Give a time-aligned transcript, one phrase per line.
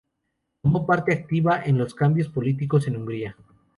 [0.63, 3.37] Tomó parte activa en los cambios políticos en Hungría.